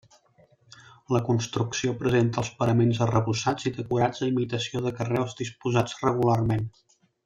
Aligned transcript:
La 1.15 1.21
construcció 1.27 1.93
presenta 1.99 2.41
els 2.43 2.49
paraments 2.63 3.03
arrebossats 3.09 3.71
i 3.71 3.75
decorats 3.79 4.25
a 4.27 4.33
imitació 4.35 4.85
de 4.89 4.99
carreus 5.01 5.41
disposats 5.47 6.05
regularment. 6.11 6.71